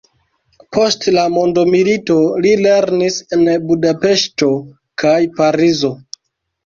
[0.75, 4.51] Post la mondomilito li lernis en Budapeŝto
[5.05, 5.93] kaj Parizo.